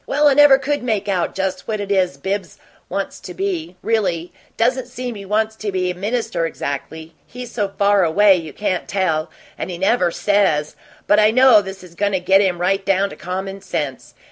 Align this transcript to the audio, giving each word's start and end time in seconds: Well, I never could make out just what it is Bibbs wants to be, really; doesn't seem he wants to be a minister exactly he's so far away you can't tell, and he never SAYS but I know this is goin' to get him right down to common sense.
Well, 0.07 0.27
I 0.29 0.33
never 0.33 0.57
could 0.57 0.81
make 0.81 1.07
out 1.07 1.35
just 1.35 1.67
what 1.67 1.79
it 1.79 1.91
is 1.91 2.17
Bibbs 2.17 2.57
wants 2.89 3.19
to 3.19 3.35
be, 3.35 3.75
really; 3.83 4.33
doesn't 4.57 4.87
seem 4.87 5.13
he 5.13 5.25
wants 5.25 5.55
to 5.57 5.71
be 5.71 5.91
a 5.91 5.95
minister 5.95 6.47
exactly 6.47 7.13
he's 7.27 7.51
so 7.51 7.67
far 7.77 8.03
away 8.03 8.35
you 8.35 8.51
can't 8.51 8.87
tell, 8.87 9.29
and 9.59 9.69
he 9.69 9.77
never 9.77 10.09
SAYS 10.09 10.75
but 11.05 11.19
I 11.19 11.29
know 11.29 11.61
this 11.61 11.83
is 11.83 11.93
goin' 11.93 12.13
to 12.13 12.19
get 12.19 12.41
him 12.41 12.59
right 12.59 12.83
down 12.83 13.11
to 13.11 13.15
common 13.15 13.61
sense. 13.61 14.15